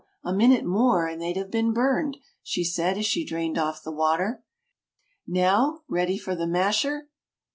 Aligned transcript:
A 0.23 0.33
minute 0.33 0.65
more, 0.65 1.05
and 1.05 1.21
they'd 1.21 1.37
have 1.37 1.51
been 1.51 1.73
burned!" 1.73 2.17
she 2.41 2.63
said 2.63 2.97
as 2.97 3.05
she 3.05 3.23
drained 3.23 3.59
off 3.59 3.83
the 3.83 3.91
water. 3.91 4.43
"Now, 5.27 5.83
ready 5.87 6.17
for 6.17 6.33
the 6.35 6.47
masher!" 6.47 7.09